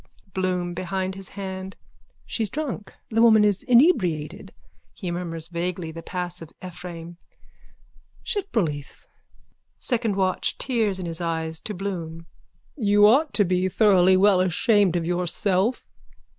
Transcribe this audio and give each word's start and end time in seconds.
BLOOM: 0.33 0.73
(Behind 0.73 1.13
his 1.13 1.29
hand.) 1.37 1.75
She's 2.25 2.49
drunk. 2.49 2.91
The 3.11 3.21
woman 3.21 3.45
is 3.45 3.61
inebriated. 3.61 4.51
(He 4.95 5.11
murmurs 5.11 5.47
vaguely 5.47 5.91
the 5.91 6.01
pass 6.01 6.41
of 6.41 6.49
Ephraim.) 6.65 7.17
Shitbroleeth. 8.25 9.05
SECOND 9.77 10.15
WATCH: 10.15 10.57
(Tears 10.57 10.97
in 10.99 11.05
his 11.05 11.21
eyes, 11.21 11.59
to 11.61 11.75
Bloom.) 11.75 12.25
You 12.75 13.05
ought 13.05 13.31
to 13.35 13.45
be 13.45 13.69
thoroughly 13.69 14.17
well 14.17 14.41
ashamed 14.41 14.95
of 14.95 15.05
yourself. 15.05 15.87